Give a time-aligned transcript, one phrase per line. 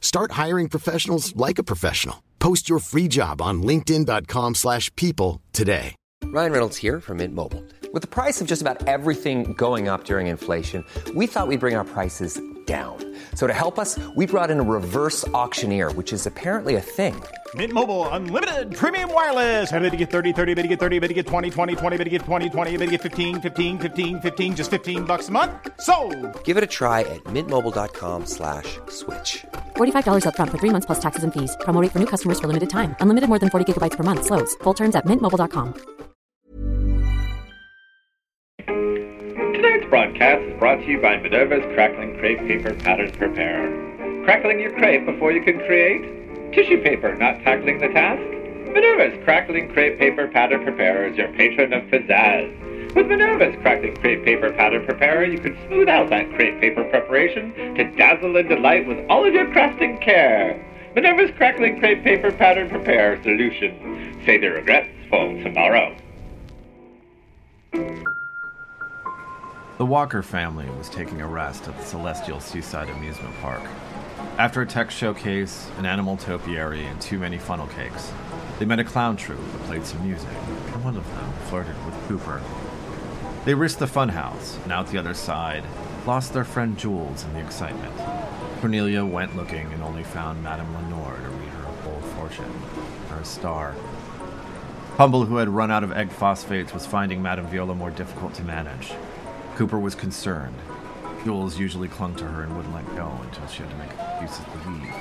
[0.00, 2.22] Start hiring professionals like a professional.
[2.40, 5.94] Post your free job on linkedin.com/people slash people today.
[6.24, 7.62] Ryan Reynolds here from Mint Mobile.
[7.92, 11.74] With the price of just about everything going up during inflation, we thought we'd bring
[11.76, 12.96] our prices down.
[13.34, 17.20] So to help us, we brought in a reverse auctioneer, which is apparently a thing.
[17.56, 19.72] Mint Mobile unlimited premium wireless.
[19.72, 21.96] Ready to get 30, 30, bit to get 30, bit to get 20, 20, 20,
[21.96, 25.28] bit to get 20, 20, bit to get 15, 15, 15, 15 just 15 bucks
[25.28, 25.50] a month.
[25.80, 25.96] So,
[26.44, 29.44] Give it a try at mintmobile.com slash switch.
[29.80, 31.56] $45 upfront for three months plus taxes and fees.
[31.62, 32.94] Promo for new customers for limited time.
[33.00, 34.26] Unlimited more than 40 gigabytes per month.
[34.26, 34.54] Slows.
[34.62, 35.74] Full terms at mintmobile.com.
[39.54, 44.24] Tonight's broadcast is brought to you by Minerva's Crackling Crepe Paper Pattern Preparer.
[44.24, 46.52] Crackling your crepe before you can create?
[46.52, 48.22] Tissue paper not tackling the task?
[48.72, 52.69] Minerva's Crackling Crepe Paper Pattern Preparer is your patron of pizzazz.
[52.94, 57.54] With Minerva's Crackling Crepe Paper Pattern Preparer, you can smooth out that crepe paper preparation
[57.76, 60.60] to dazzle and delight with all of your crafting care.
[60.96, 64.20] Minerva's Crackling Crepe Paper Pattern Preparer solution.
[64.26, 65.96] Say the regrets for tomorrow.
[69.78, 73.62] The Walker family was taking a rest at the Celestial Seaside Amusement Park.
[74.36, 78.12] After a tech showcase, an animal topiary, and too many funnel cakes,
[78.58, 81.94] they met a clown troupe that played some music, and one of them flirted with
[82.08, 82.42] Cooper.
[83.44, 85.64] They risked the funhouse, and out the other side,
[86.06, 87.94] lost their friend Jules in the excitement.
[88.60, 92.52] Cornelia went looking and only found Madame Lenore to read her a whole fortune,
[93.10, 93.74] or a star.
[94.98, 98.44] Pumble, who had run out of egg phosphates, was finding Madame Viola more difficult to
[98.44, 98.92] manage.
[99.56, 100.56] Cooper was concerned.
[101.24, 104.44] Jules usually clung to her and wouldn't let go until she had to make excuses
[104.44, 104.94] to leave.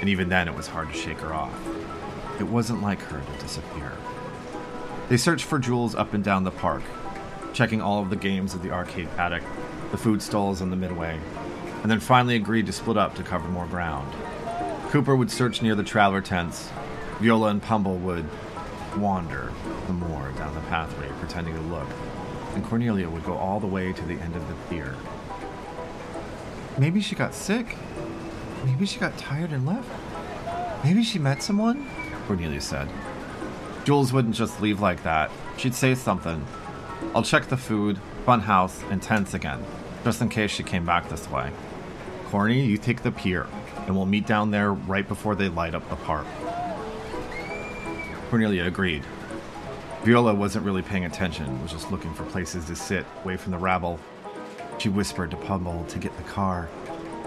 [0.00, 1.58] And even then, it was hard to shake her off.
[2.38, 3.92] It wasn't like her to disappear.
[5.08, 6.82] They searched for Jules up and down the park,
[7.58, 9.42] checking all of the games of the arcade paddock,
[9.90, 11.18] the food stalls on the midway,
[11.82, 14.10] and then finally agreed to split up to cover more ground.
[14.90, 16.70] Cooper would search near the traveler tents.
[17.18, 18.24] Viola and Pumble would
[18.96, 19.52] wander
[19.88, 21.88] the moor down the pathway, pretending to look
[22.54, 24.96] and Cornelia would go all the way to the end of the pier.
[26.76, 27.76] Maybe she got sick.
[28.64, 29.88] Maybe she got tired and left.
[30.84, 31.88] Maybe she met someone,
[32.26, 32.88] Cornelia said.
[33.84, 35.30] Jules wouldn't just leave like that.
[35.56, 36.44] She'd say something.
[37.14, 39.64] I'll check the food, fun house, and tents again,
[40.04, 41.50] just in case she came back this way.
[42.26, 43.46] Corny, you take the pier,
[43.86, 46.26] and we'll meet down there right before they light up the park.
[48.28, 49.04] Cornelia agreed.
[50.02, 53.58] Viola wasn't really paying attention, was just looking for places to sit, away from the
[53.58, 53.98] rabble.
[54.78, 56.68] She whispered to Pumble to get the car,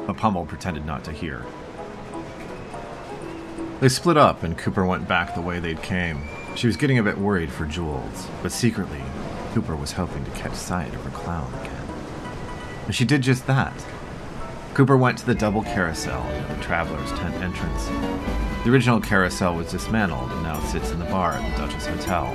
[0.06, 1.44] but Pumble pretended not to hear.
[3.80, 6.22] They split up, and Cooper went back the way they'd came.
[6.56, 9.02] She was getting a bit worried for Jules, but secretly,
[9.54, 11.88] Cooper was hoping to catch sight of her clown again.
[12.86, 13.74] And she did just that.
[14.74, 17.86] Cooper went to the double carousel near the traveler's tent entrance.
[18.64, 22.34] The original carousel was dismantled and now sits in the bar at the Duchess Hotel.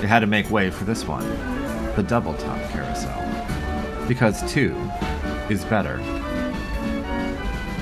[0.00, 1.26] They had to make way for this one,
[1.96, 4.06] the double top carousel.
[4.06, 4.76] Because two
[5.48, 5.98] is better.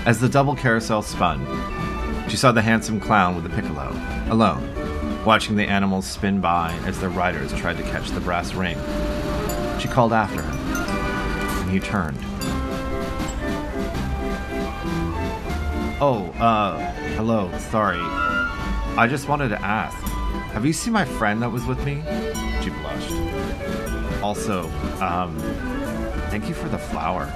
[0.06, 1.44] As the double carousel spun,
[2.28, 3.90] she saw the handsome clown with the piccolo,
[4.28, 4.73] alone,
[5.24, 8.76] watching the animals spin by as their riders tried to catch the brass ring.
[9.80, 10.54] She called after him,
[11.62, 12.18] and he turned.
[16.00, 16.78] Oh, uh,
[17.16, 17.98] hello, sorry.
[18.96, 19.96] I just wanted to ask
[20.54, 22.02] have you seen my friend that was with me?
[22.62, 24.22] She blushed.
[24.22, 24.70] Also,
[25.00, 25.36] um,
[26.30, 27.26] thank you for the flower.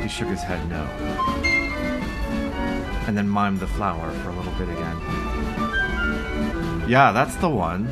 [0.00, 0.82] He shook his head no.
[3.06, 5.23] And then mimed the flower for a little bit again.
[6.86, 7.88] Yeah, that's the one.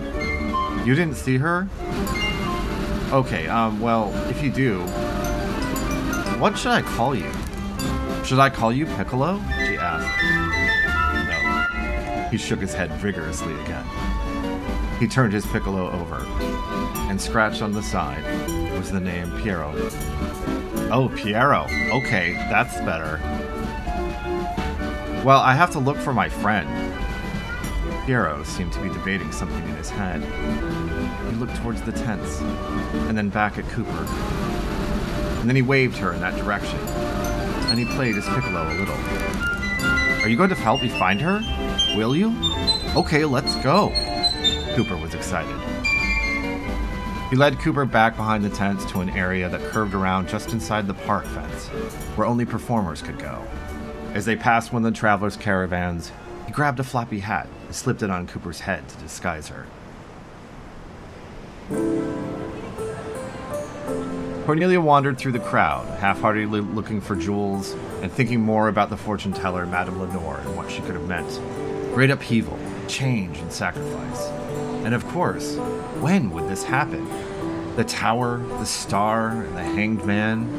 [0.86, 1.68] You didn't see her?
[3.12, 4.80] Okay, um, well, if you do,
[6.38, 7.30] what should I call you?
[8.24, 9.40] Should I call you Piccolo?
[9.66, 10.08] She asked.
[11.28, 12.28] No.
[12.30, 13.84] He shook his head vigorously again.
[14.98, 16.24] He turned his piccolo over,
[17.08, 18.24] and scratched on the side
[18.82, 19.72] was the name Piero.
[20.90, 21.66] Oh, Piero.
[21.92, 23.20] Okay, that's better.
[25.24, 26.91] Well, I have to look for my friend.
[28.06, 30.22] Piero seemed to be debating something in his head.
[31.30, 34.06] He looked towards the tents, and then back at Cooper.
[35.40, 38.94] And then he waved her in that direction, and he played his piccolo a little.
[40.22, 41.40] Are you going to help me find her?
[41.96, 42.34] Will you?
[42.96, 43.90] Okay, let's go.
[44.74, 45.56] Cooper was excited.
[47.30, 50.86] He led Cooper back behind the tents to an area that curved around just inside
[50.86, 51.68] the park fence,
[52.16, 53.42] where only performers could go.
[54.12, 56.12] As they passed one of the travelers' caravans,
[56.46, 59.66] he grabbed a floppy hat and slipped it on Cooper's head to disguise her.
[64.44, 68.96] Cornelia wandered through the crowd, half heartedly looking for Jules and thinking more about the
[68.96, 71.40] fortune teller, Madame Lenore, and what she could have meant.
[71.94, 72.58] Great upheaval,
[72.88, 74.26] change, and sacrifice.
[74.84, 75.56] And of course,
[76.00, 77.08] when would this happen?
[77.76, 80.50] The tower, the star, and the hanged man?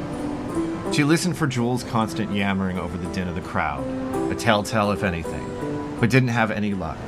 [0.92, 3.84] She listened for Jules' constant yammering over the din of the crowd,
[4.32, 5.44] a telltale if anything,
[6.04, 6.98] but didn't have any luck.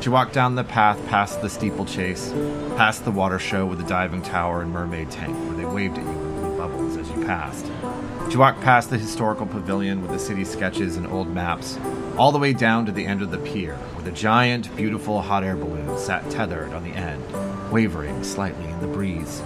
[0.00, 2.32] She walked down the path past the steeplechase,
[2.76, 6.04] past the water show with the diving tower and mermaid tank where they waved at
[6.04, 7.66] you in blue bubbles as you passed.
[8.30, 11.80] She walked past the historical pavilion with the city sketches and old maps,
[12.16, 15.42] all the way down to the end of the pier, where the giant, beautiful hot
[15.42, 17.20] air balloon sat tethered on the end,
[17.72, 19.42] wavering slightly in the breeze.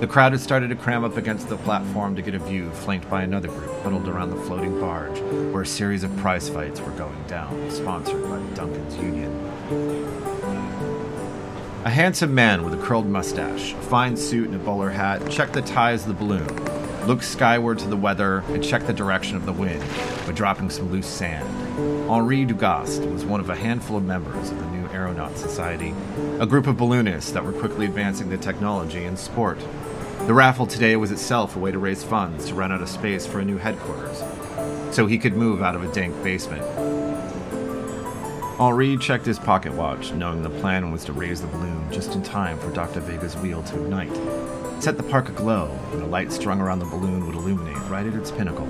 [0.00, 3.10] The crowd had started to cram up against the platform to get a view, flanked
[3.10, 5.20] by another group huddled around the floating barge,
[5.52, 9.30] where a series of prize fights were going down, sponsored by the Duncan's Union.
[11.84, 15.52] A handsome man with a curled mustache, a fine suit, and a bowler hat checked
[15.52, 16.48] the ties of the balloon,
[17.06, 19.84] looked skyward to the weather, and checked the direction of the wind
[20.24, 21.46] by dropping some loose sand.
[22.10, 25.94] Henri Dugast was one of a handful of members of the new Aeronaut Society,
[26.38, 29.58] a group of balloonists that were quickly advancing the technology and sport.
[30.30, 33.26] The raffle today was itself a way to raise funds to run out of space
[33.26, 34.22] for a new headquarters,
[34.94, 36.62] so he could move out of a dank basement.
[38.60, 42.22] Henri checked his pocket watch, knowing the plan was to raise the balloon just in
[42.22, 43.00] time for Dr.
[43.00, 44.14] Vega's wheel to ignite.
[44.80, 48.14] Set the park aglow, and the light strung around the balloon would illuminate right at
[48.14, 48.66] its pinnacle.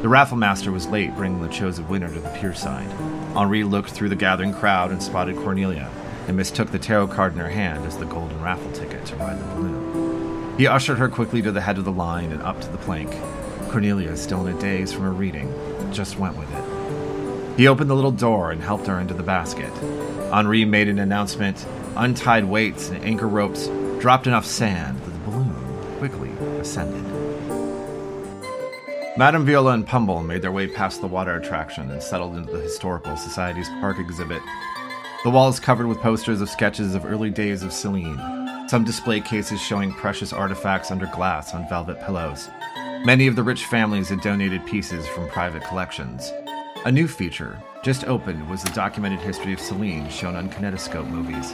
[0.00, 2.92] The raffle master was late bringing the chosen winner to the pier side.
[3.36, 5.90] Henri looked through the gathering crowd and spotted Cornelia,
[6.28, 9.40] and mistook the tarot card in her hand as the golden raffle ticket to ride
[9.40, 9.77] the balloon.
[10.58, 13.12] He ushered her quickly to the head of the line and up to the plank.
[13.70, 15.54] Cornelia, still in a daze from her reading,
[15.92, 17.56] just went with it.
[17.56, 19.72] He opened the little door and helped her into the basket.
[20.32, 21.64] Henri made an announcement,
[21.94, 23.68] untied weights and anchor ropes,
[24.00, 27.04] dropped enough sand that the balloon quickly ascended.
[29.16, 32.60] Madame Viola and Pumble made their way past the water attraction and settled into the
[32.60, 34.42] Historical Society's park exhibit.
[35.22, 38.37] The walls covered with posters of sketches of early days of Celine,
[38.68, 42.50] some display cases showing precious artifacts under glass on velvet pillows.
[43.04, 46.30] Many of the rich families had donated pieces from private collections.
[46.84, 51.52] A new feature, just opened, was the documented history of Celine shown on kinetoscope movies.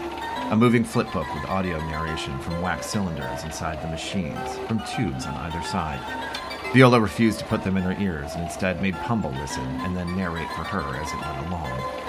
[0.50, 5.34] A moving flipbook with audio narration from wax cylinders inside the machines, from tubes on
[5.34, 6.00] either side.
[6.72, 10.16] Viola refused to put them in her ears and instead made Pumble listen and then
[10.16, 12.03] narrate for her as it went along.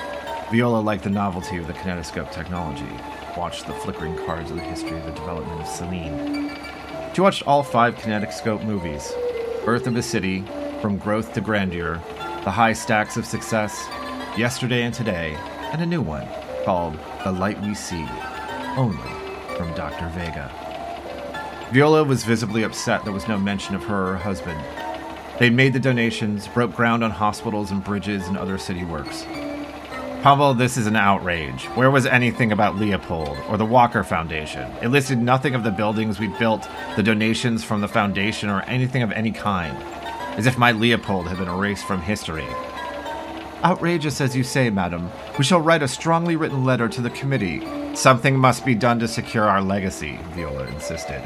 [0.51, 2.87] Viola liked the novelty of the kinetoscope technology,
[3.35, 6.55] watched the flickering cards of the history of the development of Celine.
[7.15, 9.11] She watched all five kinetoscope movies
[9.65, 10.45] Birth of a City,
[10.81, 11.99] From Growth to Grandeur,
[12.43, 13.87] The High Stacks of Success,
[14.37, 15.35] Yesterday and Today,
[15.73, 16.27] and a new one
[16.63, 18.05] called The Light We See,
[18.77, 18.97] only
[19.57, 20.09] from Dr.
[20.09, 20.51] Vega.
[21.73, 24.63] Viola was visibly upset there was no mention of her or her husband.
[25.39, 29.25] They'd made the donations, broke ground on hospitals and bridges and other city works.
[30.25, 31.65] Pavel, this is an outrage.
[31.75, 34.71] Where was anything about Leopold or the Walker Foundation?
[34.81, 39.03] It listed nothing of the buildings we built, the donations from the foundation, or anything
[39.03, 39.77] of any kind.
[40.35, 42.47] As if my Leopold had been erased from history.
[43.63, 45.11] Outrageous as you say, madam.
[45.37, 47.61] We shall write a strongly written letter to the committee.
[47.93, 51.21] Something must be done to secure our legacy, Viola insisted.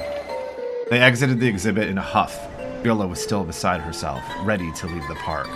[0.89, 2.49] They exited the exhibit in a huff.
[2.83, 5.47] Viola was still beside herself, ready to leave the park.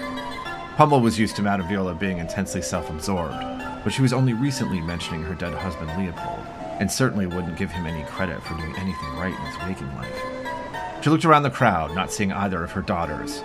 [0.78, 3.36] Pumble was used to Madame Viola being intensely self absorbed,
[3.84, 6.40] but she was only recently mentioning her dead husband Leopold,
[6.80, 11.04] and certainly wouldn't give him any credit for doing anything right in his waking life.
[11.04, 13.44] She looked around the crowd, not seeing either of her daughters.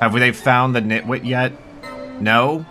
[0.00, 1.52] Have they found the nitwit yet?
[2.20, 2.66] No?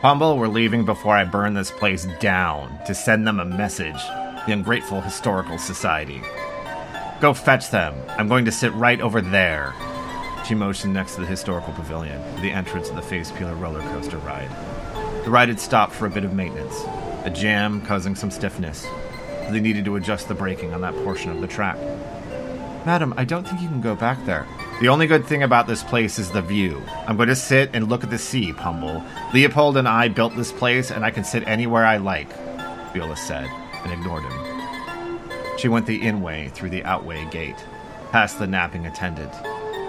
[0.00, 4.02] Pumble, we're leaving before I burn this place down to send them a message.
[4.46, 6.22] The ungrateful historical society.
[7.20, 7.94] Go fetch them.
[8.18, 9.74] I'm going to sit right over there.
[10.46, 14.18] She motioned next to the historical pavilion, the entrance of the face peeler roller coaster
[14.18, 14.50] ride.
[15.24, 16.82] The ride had stopped for a bit of maintenance,
[17.24, 18.86] a jam causing some stiffness.
[19.50, 21.78] They needed to adjust the braking on that portion of the track.
[22.84, 24.46] Madam, I don't think you can go back there.
[24.80, 26.82] The only good thing about this place is the view.
[27.06, 29.04] I'm going to sit and look at the sea, Pumble.
[29.32, 32.32] Leopold and I built this place, and I can sit anywhere I like,
[32.92, 33.48] Viola said,
[33.84, 35.58] and ignored him.
[35.58, 37.64] She went the in way through the outway gate,
[38.10, 39.32] past the napping attendant,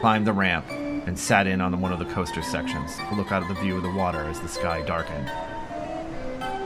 [0.03, 3.41] climbed the ramp, and sat in on one of the coaster sections to look out
[3.41, 5.27] of the view of the water as the sky darkened.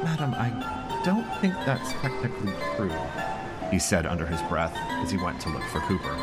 [0.03, 2.91] Madam, I don't think that's technically true,
[3.69, 6.17] he said under his breath as he went to look for Cooper.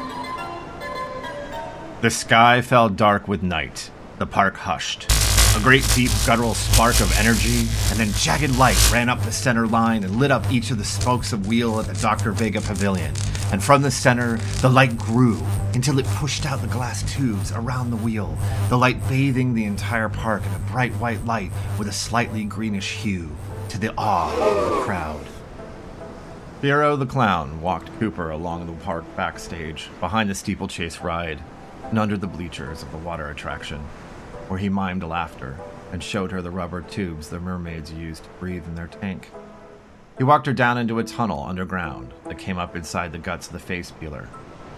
[2.01, 3.93] The sky fell dark with night.
[4.19, 5.09] The park hushed.
[5.57, 9.69] A great deep guttural spark of energy, and then jagged light ran up the center
[9.69, 12.33] line and lit up each of the spokes of wheel at the Dr.
[12.33, 13.15] Vega pavilion.
[13.53, 15.41] And from the center, the light grew
[15.73, 18.37] until it pushed out the glass tubes around the wheel,
[18.69, 22.97] the light bathing the entire park in a bright white light with a slightly greenish
[22.97, 23.31] hue,
[23.69, 25.25] to the awe of the crowd.
[26.63, 31.39] Piero the clown walked Cooper along the park backstage, behind the steeplechase ride,
[31.85, 33.85] and under the bleachers of the water attraction,
[34.49, 35.59] where he mimed laughter
[35.93, 39.31] and showed her the rubber tubes the mermaids used to breathe in their tank.
[40.19, 43.53] He walked her down into a tunnel underground that came up inside the guts of
[43.53, 44.29] the face peeler,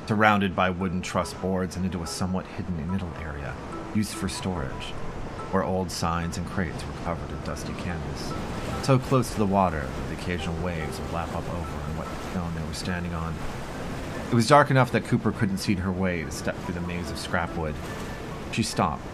[0.06, 3.54] surrounded by wooden truss boards and into a somewhat hidden middle area
[3.94, 4.92] used for storage,
[5.50, 8.32] where old signs and crates were covered in dusty canvas,
[8.82, 12.08] so close to the water that the occasional waves would lap up over and wet
[12.08, 13.34] the stone they were standing on.
[14.30, 17.10] It was dark enough that Cooper couldn't see her way to step through the maze
[17.10, 17.74] of scrap wood.
[18.52, 19.04] She stopped,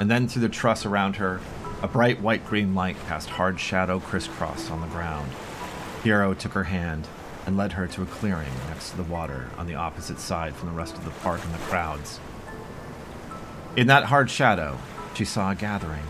[0.00, 1.40] and then through the truss around her,
[1.82, 5.30] a bright white green light cast hard shadow crisscross on the ground.
[6.02, 7.06] Piero took her hand
[7.46, 10.68] and led her to a clearing next to the water on the opposite side from
[10.68, 12.20] the rest of the park and the crowds.
[13.76, 14.78] In that hard shadow,
[15.14, 16.04] she saw a gathering,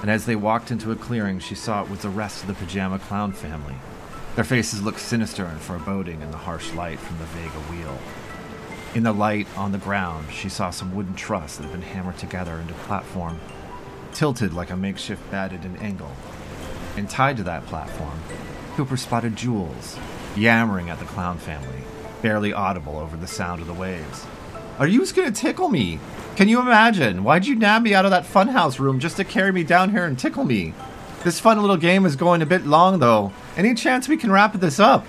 [0.00, 2.54] and as they walked into a clearing, she saw it was the rest of the
[2.54, 3.74] pajama clown family.
[4.36, 7.98] Their faces looked sinister and foreboding in the harsh light from the Vega wheel.
[8.92, 12.18] In the light on the ground, she saw some wooden truss that had been hammered
[12.18, 13.38] together into a platform,
[14.12, 16.10] tilted like a makeshift bed at an angle.
[16.96, 18.18] And tied to that platform,
[18.74, 19.96] Cooper spotted Jules,
[20.36, 21.84] yammering at the clown family,
[22.20, 24.26] barely audible over the sound of the waves.
[24.80, 26.00] Are you just gonna tickle me?
[26.34, 27.22] Can you imagine?
[27.22, 30.04] Why'd you nab me out of that funhouse room just to carry me down here
[30.04, 30.74] and tickle me?
[31.22, 33.32] This fun little game is going a bit long, though.
[33.56, 35.06] Any chance we can wrap this up?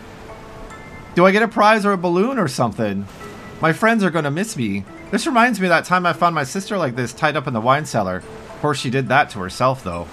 [1.15, 3.07] Do I get a prize or a balloon or something?
[3.61, 4.83] My friends are going to miss me.
[5.11, 7.53] This reminds me of that time I found my sister like this tied up in
[7.53, 8.17] the wine cellar.
[8.17, 10.07] Of course, she did that to herself, though.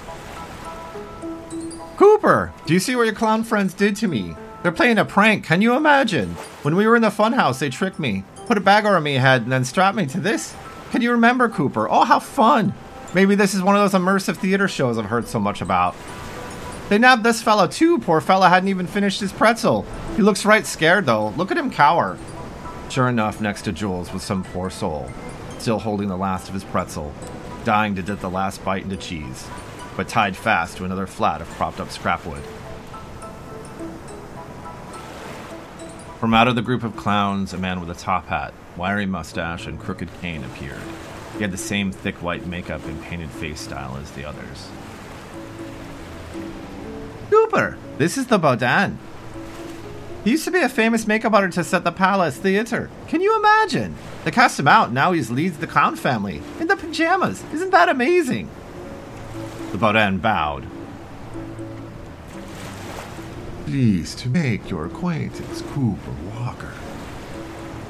[1.97, 4.37] Cooper, do you see what your clown friends did to me?
[4.63, 5.45] They're playing a prank.
[5.45, 6.35] Can you imagine?
[6.63, 9.43] When we were in the funhouse, they tricked me, put a bag over my head,
[9.43, 10.55] and then strapped me to this.
[10.91, 11.89] Can you remember, Cooper?
[11.89, 12.75] Oh, how fun!
[13.15, 15.97] Maybe this is one of those immersive theater shows I've heard so much about.
[16.89, 17.99] They nabbed this fellow too.
[17.99, 19.87] Poor fellow hadn't even finished his pretzel.
[20.17, 21.31] He looks right scared though.
[21.31, 22.19] Look at him cower.
[22.91, 25.11] Sure enough, next to Jules was some poor soul,
[25.59, 27.13] still holding the last of his pretzel,
[27.65, 29.47] dying to dip the last bite into cheese,
[29.97, 32.43] but tied fast to another flat of propped up scrap wood.
[36.19, 39.67] From out of the group of clowns, a man with a top hat, wiry mustache,
[39.67, 40.83] and crooked cane appeared.
[41.35, 44.69] He had the same thick white makeup and painted face style as the others.
[47.31, 48.97] Cooper, this is the Baudin.
[50.25, 52.91] He used to be a famous makeup artist at the Palace Theater.
[53.07, 53.95] Can you imagine?
[54.25, 57.45] They cast him out, now he leads the clown family in the pajamas.
[57.53, 58.51] Isn't that amazing?
[59.73, 60.67] The Baudin bowed.
[63.65, 66.73] Pleased to make your acquaintance, Cooper Walker.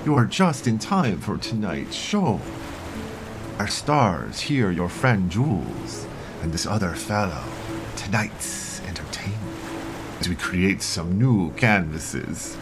[0.04, 2.40] You are just in time for tonight's show.
[3.58, 6.06] Our stars here, your friend Jules,
[6.42, 7.44] and this other fellow,
[7.96, 8.67] tonight's
[10.20, 12.56] as we create some new canvases.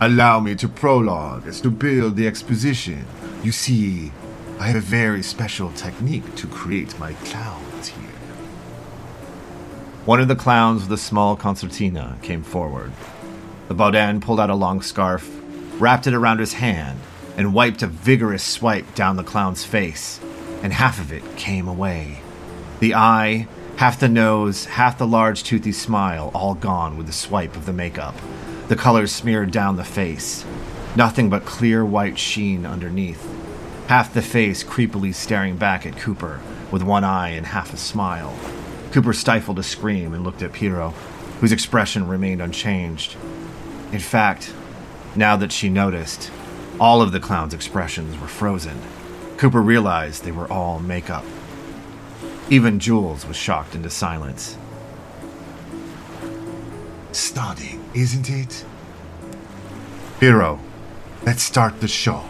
[0.00, 3.06] Allow me to prologue as to build the exposition.
[3.42, 4.12] You see,
[4.58, 8.10] I have a very special technique to create my clowns here.
[10.04, 12.92] One of the clowns with a small concertina came forward.
[13.68, 15.28] The Baudin pulled out a long scarf,
[15.80, 17.00] wrapped it around his hand,
[17.36, 20.20] and wiped a vigorous swipe down the clown's face,
[20.62, 22.20] and half of it came away.
[22.80, 27.56] The eye, half the nose, half the large toothy smile, all gone with the swipe
[27.56, 28.14] of the makeup.
[28.68, 30.44] The colors smeared down the face.
[30.96, 33.28] Nothing but clear white sheen underneath.
[33.88, 36.40] Half the face creepily staring back at Cooper,
[36.72, 38.36] with one eye and half a smile.
[38.92, 40.90] Cooper stifled a scream and looked at Piero,
[41.40, 43.14] whose expression remained unchanged.
[43.92, 44.54] In fact,
[45.14, 46.30] now that she noticed,
[46.80, 48.80] all of the clown's expressions were frozen.
[49.36, 51.24] Cooper realized they were all makeup.
[52.48, 54.56] Even Jules was shocked into silence.
[57.10, 58.64] Stunning, isn't it?
[60.20, 60.60] Piero,
[61.24, 62.22] let's start the show.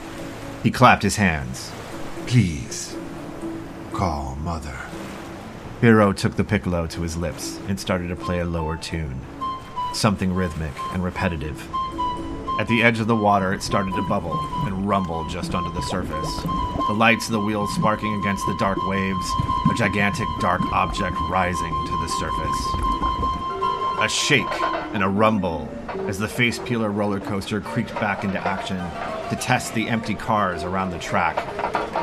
[0.63, 1.71] He clapped his hands.
[2.27, 2.97] Please,
[3.93, 4.79] call Mother.
[5.83, 9.21] Piero took the piccolo to his lips and started to play a lower tune,
[9.93, 11.69] something rhythmic and repetitive.
[12.59, 14.33] At the edge of the water, it started to bubble
[14.65, 16.43] and rumble just under the surface.
[16.89, 19.31] The lights of the wheels sparking against the dark waves,
[19.71, 24.01] a gigantic dark object rising to the surface.
[24.01, 24.63] A shake
[24.95, 25.69] and a rumble
[26.09, 28.79] as the face peeler roller coaster creaked back into action
[29.29, 31.37] to test the empty cars around the track.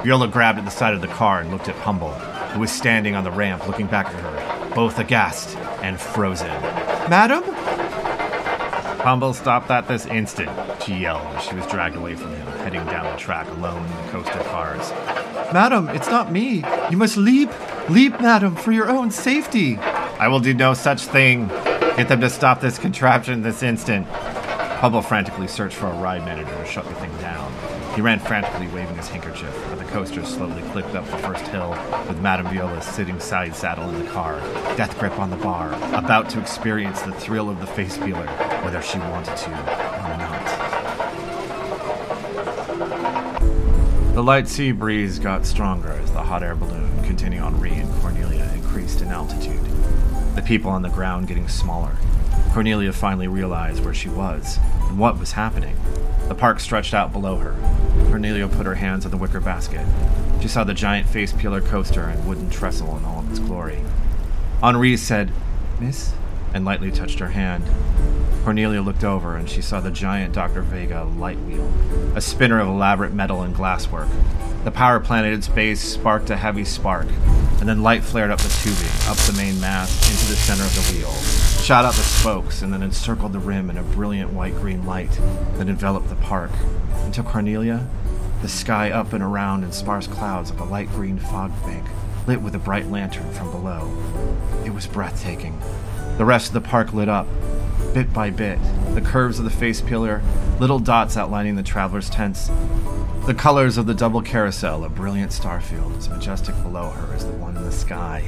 [0.04, 3.16] Viola grabbed at the side of the car and looked at Pumble, who was standing
[3.16, 6.48] on the ramp looking back at her, both aghast and frozen.
[7.10, 7.44] Madam?
[9.04, 10.50] Pumble stopped that this instant,
[10.82, 13.92] she yelled as she was dragged away from him, heading down the track alone in
[13.98, 14.92] the coaster cars.
[15.52, 16.64] Madam, it's not me.
[16.90, 17.50] You must leap.
[17.90, 19.78] Leap, madam, for your own safety.
[19.78, 21.50] I will do no such thing.
[21.98, 24.08] Get them to stop this contraption this instant.
[24.80, 27.52] Pumble frantically searched for a ride manager to shut the thing down.
[27.96, 31.78] He ran frantically, waving his handkerchief, but the coaster slowly clipped up the first hill,
[32.08, 34.40] with Madame Viola sitting side saddle in the car,
[34.76, 38.26] death grip on the bar, about to experience the thrill of the face peeler,
[38.64, 40.74] whether she wanted to or not.
[44.16, 48.52] The light sea breeze got stronger as the hot air balloon containing Henri and Cornelia
[48.56, 49.64] increased in altitude.
[50.36, 51.96] The people on the ground getting smaller.
[52.54, 54.58] Cornelia finally realized where she was
[54.94, 55.76] and what was happening.
[56.28, 57.56] The park stretched out below her.
[58.10, 59.84] Cornelia put her hands on the wicker basket.
[60.40, 63.80] She saw the giant face peeler coaster and wooden trestle in all of its glory.
[64.62, 65.32] Henri said,
[65.80, 66.14] Miss,
[66.54, 67.64] and lightly touched her hand.
[68.44, 70.62] Cornelia looked over and she saw the giant Dr.
[70.62, 71.74] Vega light wheel,
[72.16, 74.10] a spinner of elaborate metal and glasswork.
[74.64, 77.08] The power plant in its base sparked a heavy spark,
[77.64, 80.76] and then light flared up the tubing, up the main mast, into the center of
[80.76, 81.14] the wheel,
[81.64, 85.10] shot out the spokes, and then encircled the rim in a brilliant white green light
[85.54, 86.52] that enveloped the park.
[87.06, 87.88] Until Cornelia,
[88.42, 91.88] the sky up and around in sparse clouds of a light green fog bank,
[92.28, 93.90] lit with a bright lantern from below.
[94.66, 95.58] It was breathtaking.
[96.18, 97.28] The rest of the park lit up,
[97.94, 98.60] bit by bit,
[98.94, 100.22] the curves of the face peeler,
[100.60, 102.50] little dots outlining the travelers' tents,
[103.26, 107.32] the colors of the double carousel, a brilliant starfield as majestic below her as the
[107.34, 108.22] one in the sky.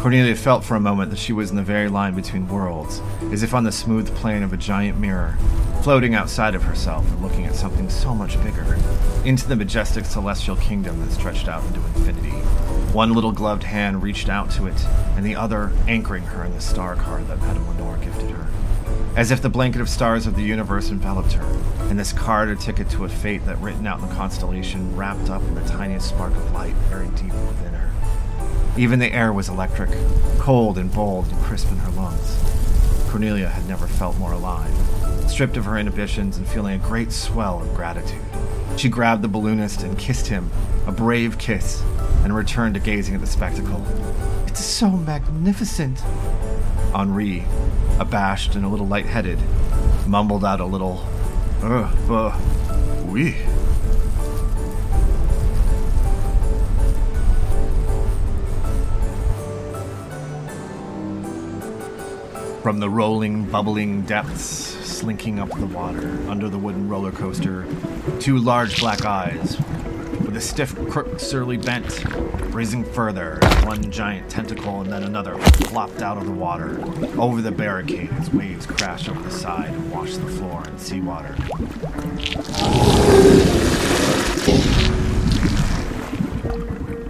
[0.00, 3.42] Cornelia felt for a moment that she was in the very line between worlds, as
[3.42, 5.36] if on the smooth plane of a giant mirror,
[5.82, 8.78] floating outside of herself and looking at something so much bigger,
[9.26, 12.30] into the majestic celestial kingdom that stretched out into infinity.
[12.94, 14.82] One little gloved hand reached out to it,
[15.16, 18.46] and the other anchoring her in the star car that Madame Lenore gifted her.
[19.16, 21.44] As if the blanket of stars of the universe enveloped her,
[21.88, 25.30] and this card a ticket to a fate that written out in the constellation wrapped
[25.30, 27.90] up in the tiniest spark of light buried deep within her.
[28.76, 29.90] Even the air was electric,
[30.38, 32.38] cold and bold and crisp in her lungs.
[33.08, 34.70] Cornelia had never felt more alive,
[35.30, 38.20] stripped of her inhibitions and feeling a great swell of gratitude.
[38.76, 40.50] She grabbed the balloonist and kissed him,
[40.86, 41.82] a brave kiss,
[42.22, 43.82] and returned to gazing at the spectacle.
[44.46, 46.00] It's so magnificent.
[46.94, 47.44] Henri,
[47.98, 49.38] abashed and a little lightheaded,
[50.06, 51.04] mumbled out a little,
[51.62, 52.38] uh, uh,
[53.06, 53.36] oui.
[62.62, 67.64] From the rolling, bubbling depths, slinking up the water under the wooden roller coaster,
[68.18, 69.56] two large black eyes,
[70.36, 72.04] a stiff crook, surly bent,
[72.52, 76.78] raising further, one giant tentacle and then another flopped out of the water,
[77.18, 81.34] over the barricade as waves crashed over the side and washed the floor in seawater.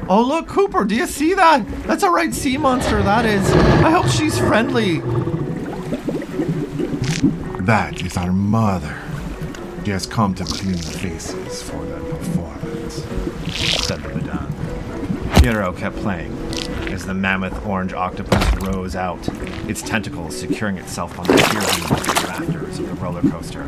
[0.09, 1.67] Oh, look, Cooper, do you see that?
[1.83, 3.51] That's a right sea monster, that is.
[3.51, 5.01] I hope she's friendly.
[7.65, 9.03] That is our mother.
[9.85, 12.46] She has come to clean the faces for the performance.
[12.91, 15.43] Said the Baudin.
[15.43, 16.33] Piero kept playing
[16.91, 19.29] as the mammoth orange octopus rose out,
[19.69, 21.61] its tentacles securing itself on the sheer
[22.27, 23.67] rafters of the roller coaster.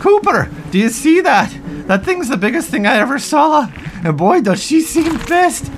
[0.00, 1.52] Cooper, do you see that?
[1.88, 3.70] That thing's the biggest thing I ever saw.
[4.04, 5.70] And boy, does she seem pissed.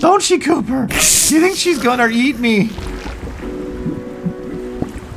[0.00, 0.86] Don't she, Cooper?
[0.86, 2.70] Do you think she's gonna eat me?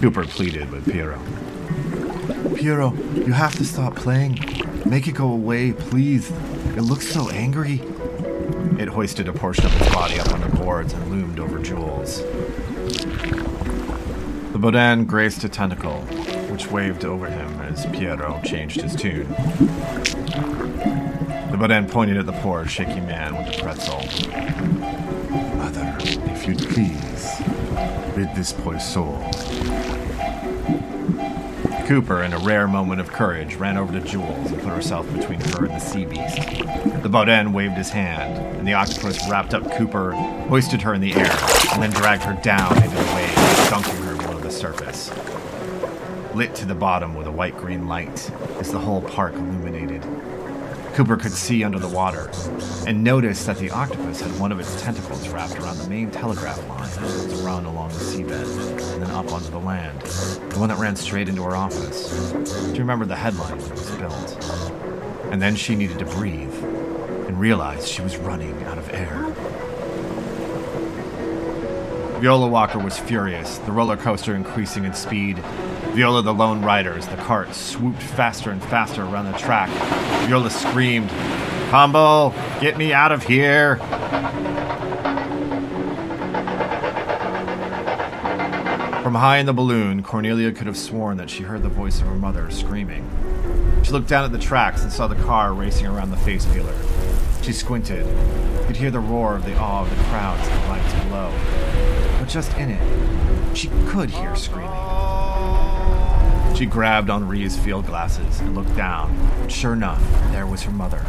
[0.02, 1.20] Cooper pleaded with Piero.
[2.56, 4.38] Piero, you have to stop playing.
[4.86, 6.32] Make it go away, please.
[6.76, 7.82] It looks so angry.
[8.80, 12.24] It hoisted a portion of its body up on the boards and loomed over Jules.
[14.52, 16.02] The Baudin graced a tentacle,
[16.50, 19.30] which waved over him as Piero changed his tune.
[21.52, 24.00] The Baudin pointed at the poor, shaky man with the pretzel.
[25.58, 25.96] Mother,
[26.32, 27.40] if you'd please,
[28.18, 29.22] rid this poor soul.
[31.86, 35.40] Cooper, in a rare moment of courage, ran over to Jules and put herself between
[35.42, 36.38] her and the sea beast.
[37.04, 41.14] The Baudin waved his hand, and the octopus wrapped up Cooper, hoisted her in the
[41.14, 41.38] air,
[41.74, 45.12] and then dragged her down into the waves, dunking her below the surface.
[46.34, 49.83] lit to the bottom with a white green light as the whole park illuminated.
[50.94, 52.30] Cooper could see under the water
[52.86, 56.58] and noticed that the octopus had one of its tentacles wrapped around the main telegraph
[56.70, 56.88] line
[57.28, 60.96] that run along the seabed and then up onto the land, the one that ran
[60.96, 62.12] straight into her office.
[62.74, 65.32] She remembered the headline when it was built.
[65.32, 66.54] And then she needed to breathe
[67.28, 69.34] and realized she was running out of air.
[72.20, 75.44] Viola Walker was furious, the roller coaster increasing in speed.
[75.94, 79.70] Viola the lone rider as the cart swooped faster and faster around the track.
[80.26, 81.08] Viola screamed,
[81.70, 83.78] Pumble, get me out of here!
[89.04, 92.08] From high in the balloon, Cornelia could have sworn that she heard the voice of
[92.08, 93.08] her mother screaming.
[93.84, 96.76] She looked down at the tracks and saw the car racing around the face peeler.
[97.44, 98.08] She squinted,
[98.66, 101.32] could hear the roar of the awe of the crowds and the lights below.
[102.18, 104.83] But just in it, she could hear screaming.
[106.64, 109.50] She grabbed Henri's field glasses and looked down.
[109.50, 111.00] Sure enough, there was her mother.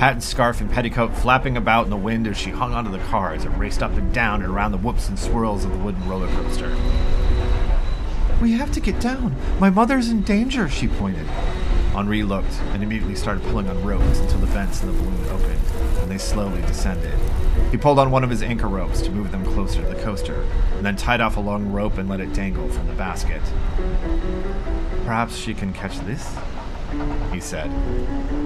[0.00, 2.98] Hat and scarf and petticoat flapping about in the wind as she hung onto the
[2.98, 5.78] car as it raced up and down and around the whoops and swirls of the
[5.78, 6.76] wooden roller coaster.
[8.42, 9.34] We have to get down.
[9.58, 11.26] My mother's in danger, she pointed.
[11.98, 15.60] Henri looked and immediately started pulling on ropes until the vents in the balloon opened
[16.00, 17.18] and they slowly descended.
[17.72, 20.42] He pulled on one of his anchor ropes to move them closer to the coaster,
[20.76, 23.42] and then tied off a long rope and let it dangle from the basket.
[25.04, 26.36] Perhaps she can catch this?
[27.32, 27.68] He said,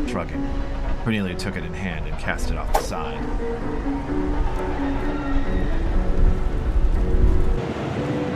[0.08, 0.48] shrugging.
[1.04, 3.20] Cornelia took it in hand and cast it off the side.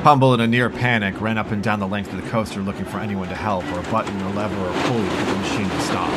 [0.07, 2.85] Pumble, in a near panic, ran up and down the length of the coaster looking
[2.85, 5.69] for anyone to help, or a button, or lever, or pulley to get the machine
[5.69, 6.09] to stop.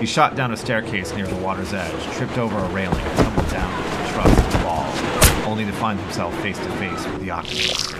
[0.00, 3.48] He shot down a staircase near the water's edge, tripped over a railing, and tumbled
[3.50, 4.84] down into the truss of the wall,
[5.48, 7.94] only to find himself face to face with the octopus.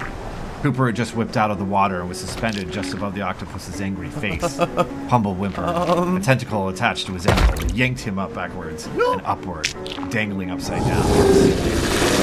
[0.63, 3.81] Cooper had just whipped out of the water and was suspended just above the octopus's
[3.81, 4.57] angry face.
[5.09, 5.69] Pumble whimpered.
[5.69, 6.17] Um.
[6.17, 9.73] a tentacle attached to his ankle yanked him up backwards and upward,
[10.11, 12.22] dangling upside down.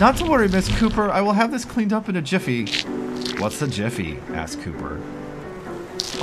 [0.00, 1.10] Not to worry, Miss Cooper.
[1.10, 2.64] I will have this cleaned up in a jiffy.
[3.36, 4.18] What's a jiffy?
[4.30, 4.98] asked Cooper.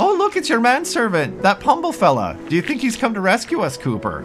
[0.00, 2.36] Oh, look, it's your manservant, that Pumble fella.
[2.48, 4.24] Do you think he's come to rescue us, Cooper?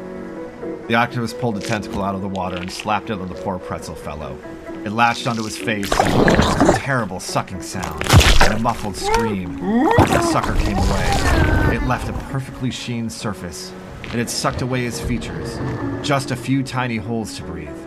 [0.87, 3.59] The octopus pulled a tentacle out of the water and slapped it on the poor
[3.59, 4.39] pretzel fellow.
[4.85, 8.07] It latched onto his face, a terrible sucking sound,
[8.41, 9.59] and a muffled scream.
[9.59, 11.75] The sucker came away.
[11.75, 13.71] It left a perfectly sheen surface,
[14.05, 15.59] and it sucked away his features,
[16.01, 17.82] just a few tiny holes to breathe.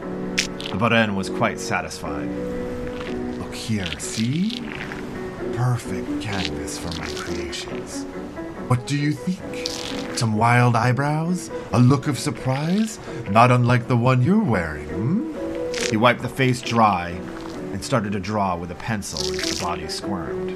[0.71, 2.29] The Baudin was quite satisfied.
[3.39, 4.61] Look here, see?
[5.55, 8.05] Perfect canvas for my creations.
[8.69, 10.19] What do you think?
[10.19, 11.51] Some wild eyebrows?
[11.73, 12.99] A look of surprise?
[13.31, 15.33] Not unlike the one you're wearing, hmm?
[15.89, 17.11] He wiped the face dry
[17.73, 20.51] and started to draw with a pencil as the body squirmed.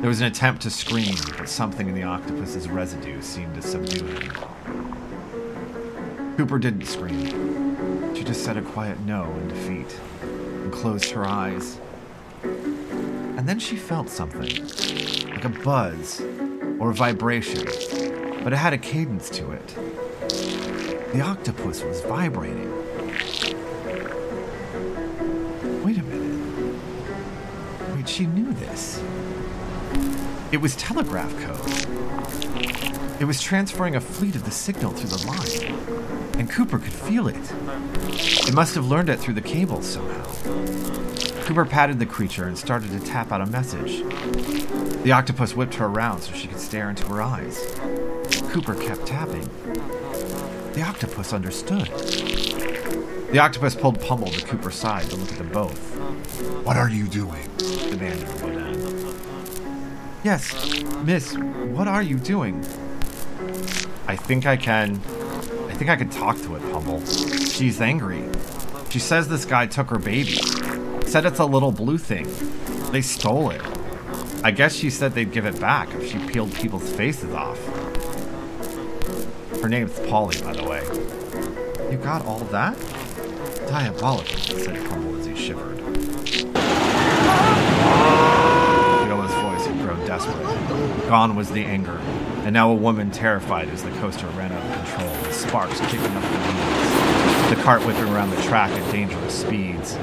[0.00, 4.04] There was an attempt to scream, but something in the octopus's residue seemed to subdue
[4.04, 4.32] him.
[6.36, 7.39] Cooper didn't scream.
[8.30, 11.80] She just said a quiet no in defeat and closed her eyes.
[12.44, 14.68] And then she felt something,
[15.30, 16.20] like a buzz
[16.78, 17.64] or a vibration,
[18.44, 19.66] but it had a cadence to it.
[21.12, 22.70] The octopus was vibrating.
[25.82, 26.78] Wait a minute.
[27.96, 29.02] Wait, she knew this.
[30.52, 33.20] It was telegraph code.
[33.20, 35.99] It was transferring a fleet of the signal through the line,
[36.40, 37.36] and Cooper could feel it.
[38.48, 40.24] It must have learned it through the cables somehow.
[41.42, 44.02] Cooper patted the creature and started to tap out a message.
[45.02, 47.58] The octopus whipped her around so she could stare into her eyes.
[48.52, 49.50] Cooper kept tapping.
[50.72, 51.88] The octopus understood.
[53.32, 55.78] The octopus pulled Pumble to Cooper's side to look at them both.
[56.64, 57.46] What are you doing?
[57.58, 59.14] demanded Baudin.
[60.24, 62.64] Yes, miss, what are you doing?
[64.08, 65.02] I think I can.
[65.80, 67.02] I think I could talk to it, Pumble.
[67.06, 68.22] She's angry.
[68.90, 70.34] She says this guy took her baby.
[71.06, 72.26] Said it's a little blue thing.
[72.92, 73.62] They stole it.
[74.44, 77.58] I guess she said they'd give it back if she peeled people's faces off.
[79.62, 80.82] Her name's Polly, by the way.
[81.90, 82.76] You got all that?
[83.66, 85.80] Diabolical, said Pumble as he shivered.
[88.98, 91.08] Viola's voice had grown desperate.
[91.08, 91.96] Gone was the anger,
[92.44, 94.59] and now a woman terrified as the coaster ran out
[95.40, 97.50] sparks kicking up the wheels.
[97.50, 99.96] The cart whipping around the track at dangerous speeds.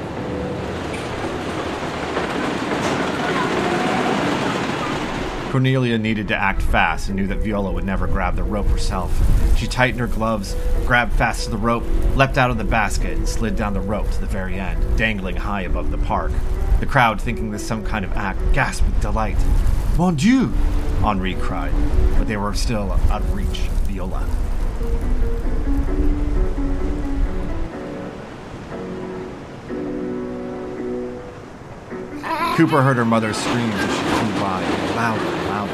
[5.52, 9.12] Cornelia needed to act fast and knew that Viola would never grab the rope herself.
[9.58, 11.84] She tightened her gloves, grabbed fast to the rope,
[12.16, 15.38] leapt out of the basket, and slid down the rope to the very end, dangling
[15.38, 16.32] high above the park.
[16.80, 19.38] The crowd, thinking this some kind of act, gasped with delight.
[19.98, 20.48] Mon Dieu!
[21.02, 21.74] Henri cried,
[22.18, 24.28] but they were still out of reach of Viola.
[32.58, 34.64] Cooper heard her mother's screams as she flew by,
[34.96, 35.74] louder and louder.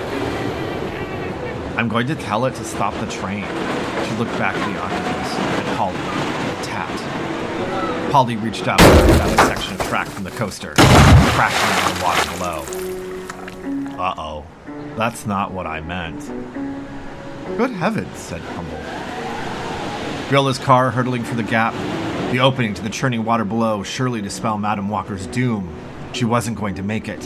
[1.78, 3.46] I'm going to tell it to stop the train.
[4.06, 5.96] She looked back at the octopus and Polly
[6.65, 8.12] tapped.
[8.12, 12.04] Polly reached out and grabbed a section of track from the coaster, crashing into the
[12.04, 14.04] water below.
[14.04, 14.46] Uh oh.
[14.98, 16.19] That's not what I meant.
[17.58, 18.78] Good heavens, said Pumble.
[20.28, 21.74] Viola's car hurtling for the gap,
[22.34, 25.74] the opening to the churning water below, surely to spell Madame Walker's doom.
[26.13, 27.21] She wasn't going to make it.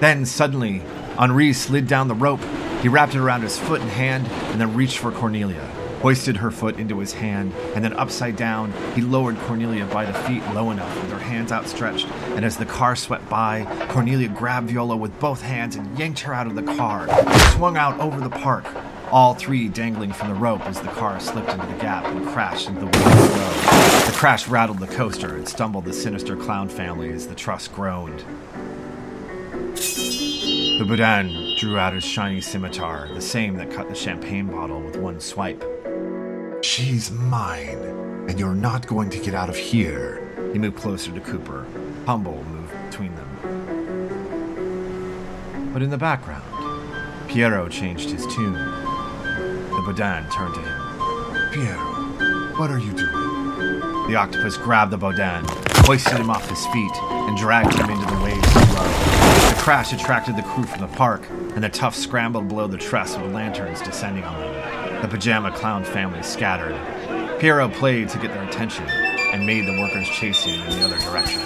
[0.00, 0.82] Then, suddenly,
[1.18, 2.40] Henri slid down the rope.
[2.82, 5.64] He wrapped it around his foot and hand and then reached for Cornelia,
[6.00, 10.12] hoisted her foot into his hand, and then upside down, he lowered Cornelia by the
[10.12, 12.06] feet low enough with her hands outstretched.
[12.36, 16.34] And as the car swept by, Cornelia grabbed Viola with both hands and yanked her
[16.34, 17.08] out of the car,
[17.56, 18.64] swung out over the park,
[19.10, 22.68] all three dangling from the rope as the car slipped into the gap and crashed
[22.68, 23.52] into the woods below.
[24.06, 28.24] The crash rattled the coaster and stumbled the sinister clown family as the truss groaned.
[30.78, 34.96] The Boudin drew out his shiny scimitar, the same that cut the champagne bottle with
[34.96, 35.64] one swipe.
[36.62, 37.78] She's mine,
[38.28, 40.50] and you're not going to get out of here.
[40.52, 41.66] He moved closer to Cooper.
[42.06, 43.28] Pumble moved between them.
[45.72, 46.44] But in the background,
[47.28, 48.87] Piero changed his tune.
[49.88, 51.50] The Boudin turned to him.
[51.50, 51.78] Piero,
[52.58, 54.06] what are you doing?
[54.06, 55.46] The octopus grabbed the Boudin,
[55.86, 58.84] hoisted him off his feet, and dragged him into the waves below.
[59.48, 63.16] The crash attracted the crew from the park, and the toughs scrambled below the truss
[63.16, 65.00] with lanterns descending on them.
[65.00, 66.76] The pajama clown family scattered.
[67.40, 70.98] Piero played to get their attention and made the workers chase him in the other
[70.98, 71.40] direction.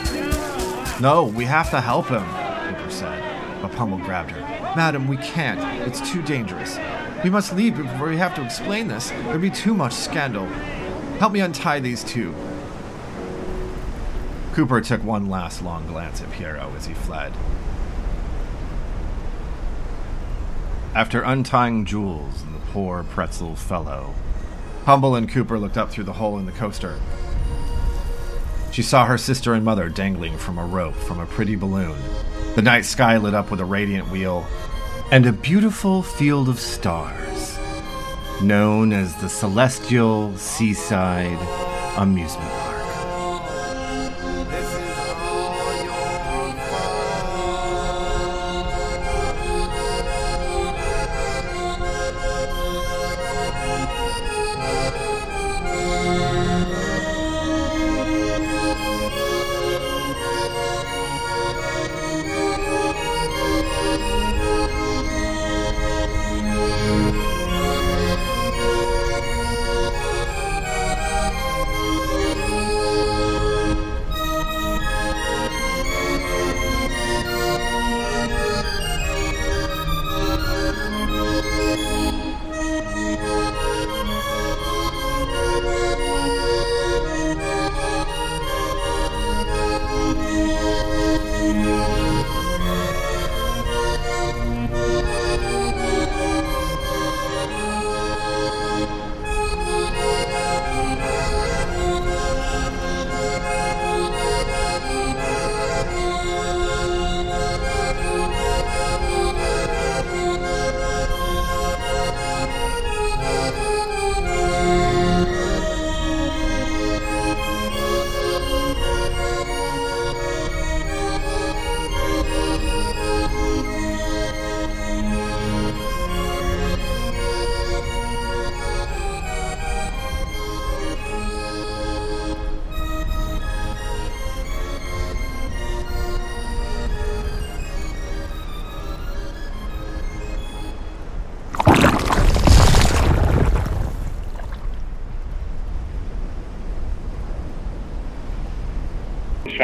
[1.01, 2.25] No, we have to help him,
[2.75, 3.63] Cooper said.
[3.63, 4.41] But Pumble grabbed her.
[4.75, 5.61] Madam, we can't.
[5.87, 6.77] It's too dangerous.
[7.25, 9.11] We must leave before we have to explain this.
[9.11, 10.47] There'd be too much scandal.
[11.19, 12.35] Help me untie these two.
[14.55, 17.33] Cooper took one last long glance at Piero as he fled.
[20.95, 24.15] After untying Jules and the poor pretzel fellow,
[24.85, 26.99] Pumble and Cooper looked up through the hole in the coaster.
[28.73, 31.97] She saw her sister and mother dangling from a rope from a pretty balloon.
[32.57, 34.45] The night sky lit up with a radiant wheel
[35.13, 37.59] and a beautiful field of stars,
[38.43, 41.39] known as the Celestial Seaside
[41.99, 42.72] Amusement Park.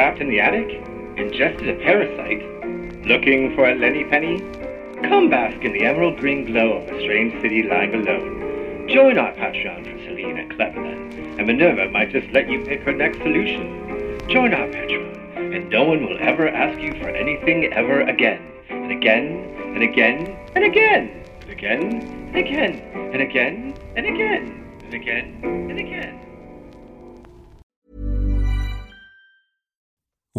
[0.09, 0.81] Trapped in the attic?
[1.17, 2.41] Ingested a parasite?
[3.05, 4.39] Looking for a Lenny Penny?
[5.07, 8.87] Come bask in the emerald green glow of a strange city lying alone.
[8.89, 13.19] Join our Patreon for and Cleverland, and Minerva might just let you pick her next
[13.19, 14.17] solution.
[14.29, 18.91] Join our Patreon, and no one will ever ask you for anything ever again, and
[18.91, 19.45] again,
[19.75, 22.01] and again and again and again
[22.33, 22.81] and again
[23.13, 25.88] and again and again and again and again.